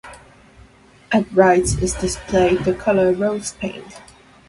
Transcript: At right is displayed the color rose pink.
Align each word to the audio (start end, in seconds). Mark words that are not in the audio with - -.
At 1.11 1.31
right 1.31 1.59
is 1.61 1.93
displayed 1.93 2.61
the 2.65 2.73
color 2.73 3.13
rose 3.13 3.51
pink. 3.53 3.83